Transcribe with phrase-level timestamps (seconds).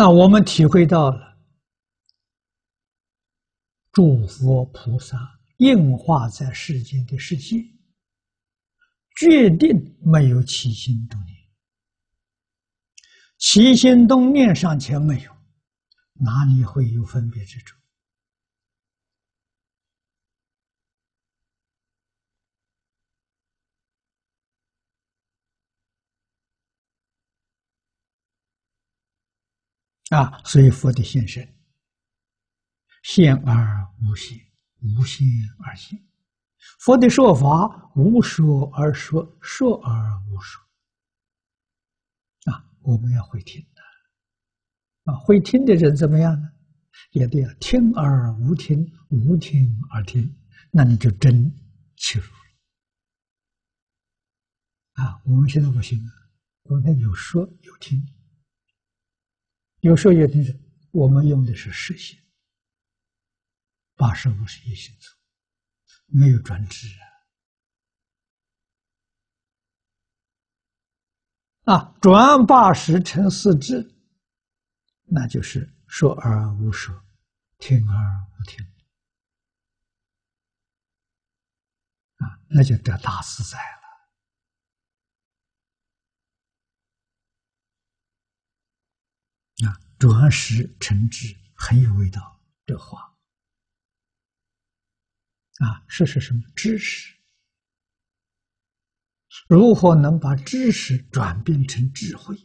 [0.00, 1.36] 那我们体会到了
[3.90, 5.18] 诸佛菩萨
[5.56, 7.56] 应化在世间的世界，
[9.16, 11.36] 决定没有起心动念，
[13.38, 15.36] 起心动念尚且没有，
[16.12, 17.76] 哪里会有分别之处？
[30.10, 31.46] 啊，所以佛的现身，
[33.02, 34.38] 现而无现，
[34.80, 35.26] 无现
[35.64, 36.02] 而现。
[36.80, 40.64] 佛的说法，无说而说，说而无说。
[42.50, 43.82] 啊，我们要会听的。
[45.12, 46.48] 啊，会听的人怎么样呢？
[47.12, 50.34] 也得要听而无听，无听而听，
[50.70, 51.54] 那你就真
[51.96, 52.32] 切入了。
[55.04, 56.10] 啊，我们现在不行啊，
[56.62, 58.02] 我们有说有听。
[59.80, 62.18] 有时候有的人，我们用的是实心，
[63.94, 65.16] 八十五是一心处，
[66.06, 66.88] 没有转智
[71.64, 71.74] 啊！
[71.74, 73.94] 啊，转八十成四智，
[75.04, 76.94] 那就是说而无说，
[77.58, 77.96] 听而
[78.40, 78.64] 无听，
[82.16, 83.78] 啊，那就得大自在了。
[89.68, 92.40] 啊，转识成智很有味道。
[92.66, 93.16] 这话
[95.58, 97.16] 啊，是是什么知识？
[99.48, 102.36] 如何能把知识转变成智慧？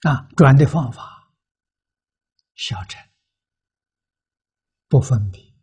[0.00, 1.34] 啊，转的方法：
[2.54, 3.10] 小陈，
[4.88, 5.54] 不分别，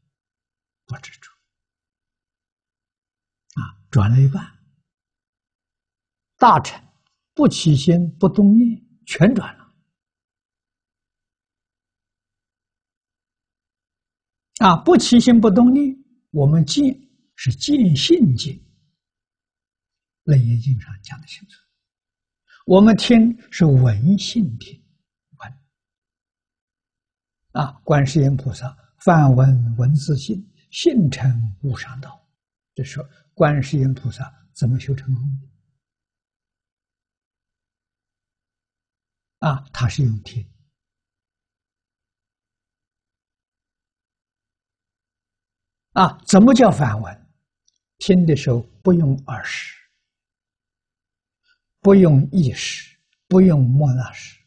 [0.86, 1.31] 不执着。
[3.54, 4.42] 啊，转了一半，
[6.38, 6.82] 大臣
[7.34, 9.76] 不起心不动念，全转了。
[14.60, 15.94] 啊，不起心不动念，
[16.30, 16.84] 我们见
[17.36, 18.56] 是见性见，
[20.24, 21.56] 《楞严经》上讲的清楚。
[22.66, 24.82] 我们听是闻性听，
[25.40, 25.54] 闻。
[27.52, 31.30] 啊，观世音菩萨，梵文文字性，性成
[31.64, 32.26] 无上道，
[32.76, 33.06] 就说。
[33.42, 35.24] 观世音菩萨怎么修成功
[39.40, 39.48] 的？
[39.48, 40.48] 啊，他是用听
[45.94, 47.28] 啊，怎么叫梵文？
[47.98, 49.76] 听的时候不用耳识，
[51.80, 52.96] 不用意识，
[53.28, 54.40] 不用莫那识，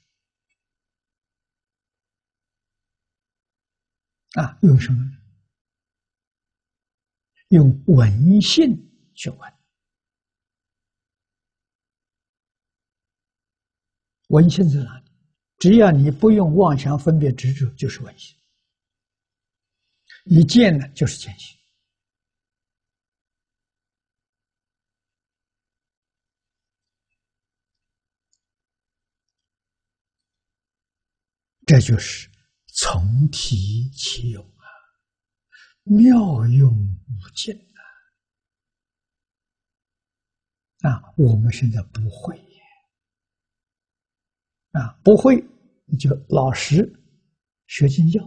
[4.35, 5.24] 啊，用什么？
[7.55, 8.69] 用文献
[9.15, 9.55] 去问，
[14.29, 15.11] 文献在哪里？
[15.59, 18.37] 只要你不用妄想分别执着，就是文献；
[20.25, 21.57] 一见了，就是见性。
[31.65, 32.29] 这就是
[32.67, 34.54] 从体起用。
[35.85, 37.55] 妙用无尽
[40.83, 40.91] 啊！
[40.91, 42.37] 啊，我们现在不会
[44.73, 45.47] 啊，不会
[45.85, 46.93] 你就老实
[47.67, 48.21] 学经教，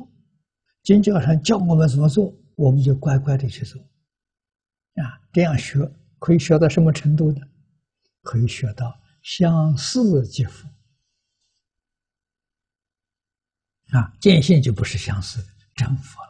[0.83, 3.81] 经教上教我们怎么做，我们就乖乖的去做
[4.95, 5.21] 啊。
[5.33, 5.79] 这样学
[6.19, 7.41] 可以学到什么程度呢？
[8.21, 10.67] 可以学到相似即佛
[13.91, 15.43] 啊，见性就不是相似，
[15.75, 16.21] 真佛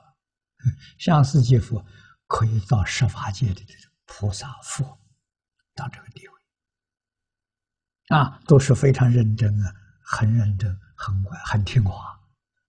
[0.97, 1.85] 相似即佛，
[2.28, 4.83] 可以到十法界的这种菩萨佛，
[5.75, 6.33] 到这个地位，
[8.16, 12.19] 啊，都是非常认真啊，很认真，很乖，很听话，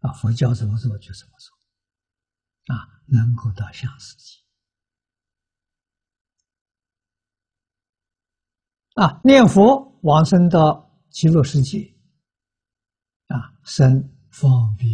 [0.00, 4.40] 啊，佛教怎么做就怎么做，啊，能够到相似界，
[8.94, 11.94] 啊，念佛往生到极乐世界，
[13.28, 14.88] 啊，生方便。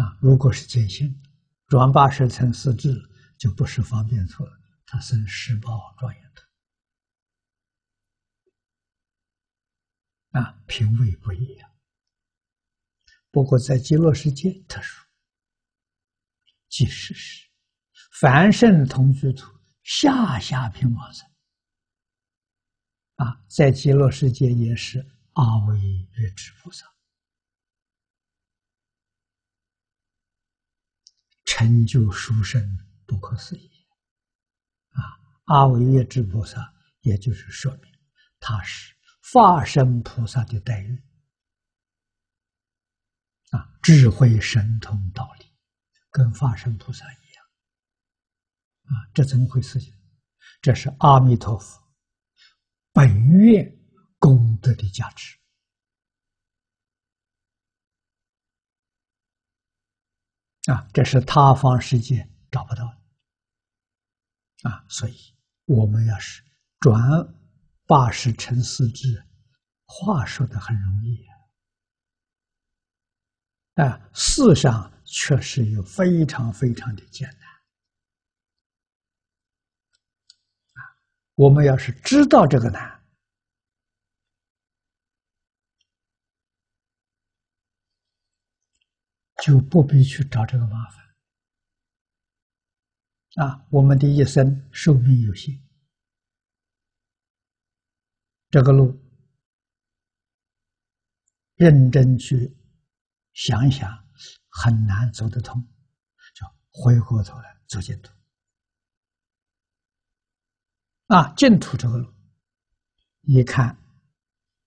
[0.00, 1.20] 啊，如果是真心，
[1.66, 3.06] 转八十层四智，
[3.36, 6.42] 就不是方便错了，他生十报庄严土。
[10.38, 11.70] 啊，品位不一样。
[13.30, 15.04] 不过在极乐世界特殊，
[16.70, 17.46] 即使是
[18.20, 21.28] 凡圣同居土，下下品往生。
[23.16, 25.78] 啊，在极乐世界也是阿惟
[26.12, 26.86] 越智菩萨。
[31.60, 33.70] 成就殊胜，不可思议
[35.44, 36.72] 阿惟越之菩萨，
[37.02, 37.92] 也就是说明
[38.38, 38.96] 他是
[39.30, 41.04] 法身菩萨的待遇
[43.50, 45.44] 啊，智慧神通道理，
[46.10, 47.44] 跟法身菩萨一样
[48.84, 49.78] 啊，这怎么回事？
[49.78, 49.92] 情？
[50.62, 51.78] 这是阿弥陀佛
[52.90, 53.70] 本愿
[54.18, 55.38] 功德的价值
[60.70, 65.14] 啊，这是他方世界找不到的啊，所以
[65.64, 66.44] 我们要是
[66.78, 67.00] 转
[67.86, 69.26] 八十成四智，
[69.86, 71.26] 话说的很容易
[73.74, 77.40] 啊，啊，事上确实有非常非常的艰难。
[81.34, 82.99] 我们要是知道这个难，
[89.42, 91.00] 就不必去找这个麻烦。
[93.36, 95.62] 啊，我们的一生寿命有限，
[98.50, 99.00] 这个路
[101.54, 102.56] 认真去
[103.32, 103.88] 想一想，
[104.48, 105.62] 很难走得通，
[106.34, 108.12] 就回过头来走净土。
[111.06, 112.12] 啊，净土这个路，
[113.22, 113.74] 一看《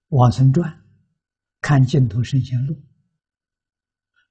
[0.08, 0.72] 往生传》，
[1.60, 2.74] 看《净土圣贤录》，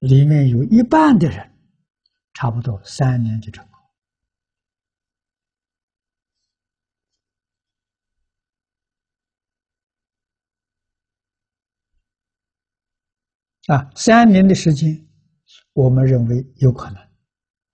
[0.03, 1.49] 里面有一半的人，
[2.33, 3.79] 差不多三年就成功。
[13.73, 15.07] 啊，三年的时间，
[15.71, 17.01] 我们认为有可能。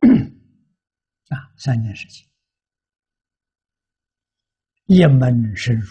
[1.36, 2.24] 啊，三年时间。
[4.86, 5.88] 一门深入，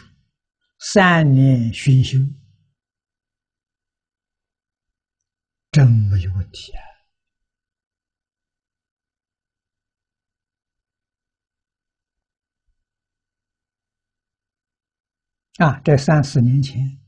[0.79, 2.17] 三年熏修，
[5.71, 6.85] 真没有问题啊！
[15.59, 17.01] 啊，这三四年前，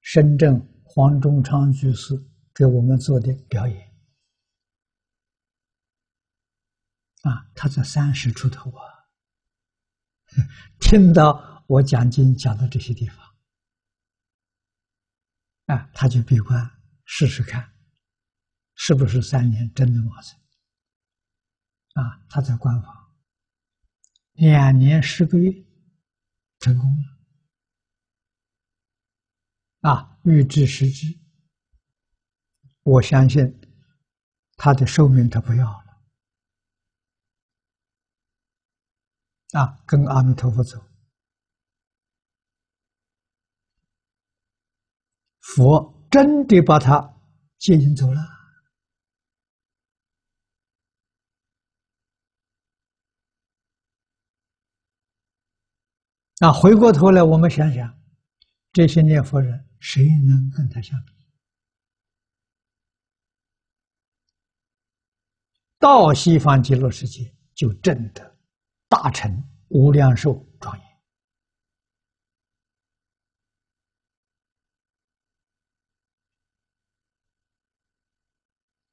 [0.00, 2.14] 深圳黄忠昌居士
[2.54, 3.94] 给我们做的表演，
[7.22, 9.08] 啊，他才三十出头啊。
[10.80, 13.36] 听到我讲经讲到这些地方，
[15.66, 16.77] 啊，他就闭关
[17.10, 17.74] 试试看，
[18.74, 20.38] 是不是三年真的完成？
[21.94, 23.16] 啊，他在官方
[24.34, 25.50] 两年十个月
[26.58, 26.84] 成功
[29.80, 31.18] 了，啊，预知时至，
[32.82, 33.58] 我相信
[34.56, 35.88] 他的寿命他不要了。
[39.58, 40.78] 啊，跟阿弥陀佛走，
[45.40, 47.14] 佛真的把他
[47.58, 48.20] 接引走了。
[56.40, 58.00] 啊，回过头来，我们想想，
[58.72, 61.12] 这些念佛人，谁能跟他相比？
[65.78, 68.36] 到西方极乐世界，就真的。
[68.88, 70.88] 大成无量寿庄严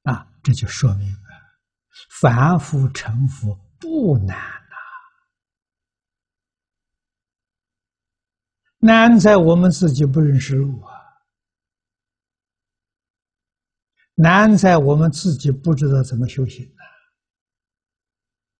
[0.06, 0.26] 啊！
[0.42, 1.18] 这就说明了，
[2.20, 4.76] 凡夫成佛不难呐，
[8.78, 10.94] 难在我们自己不认识路啊，
[14.14, 16.64] 难在我们自己不知道怎么修行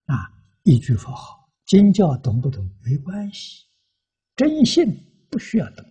[0.05, 0.13] 啊！
[0.13, 0.33] 啊！
[0.63, 3.65] 一句佛号，经教懂不懂没关系，
[4.35, 4.85] 真信
[5.31, 5.85] 不需要懂。